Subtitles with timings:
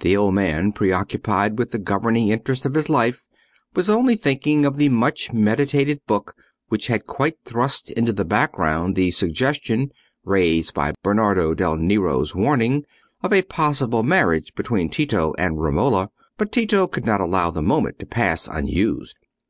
[0.00, 3.24] The old man, preoccupied with the governing interest of his life,
[3.74, 6.34] was only thinking of the much meditated book
[6.68, 9.90] which had quite thrust into the background the suggestion,
[10.26, 12.84] raised by Bernardo del Nero's warning,
[13.22, 16.10] of a possible marriage between Tito and Romola.
[16.36, 19.16] But Tito could not allow the moment to pass unused.